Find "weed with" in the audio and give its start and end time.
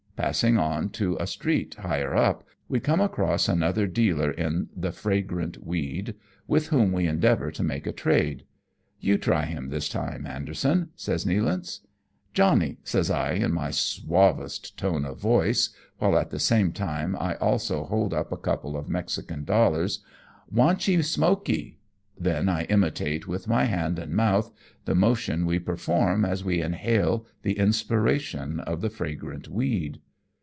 5.65-6.67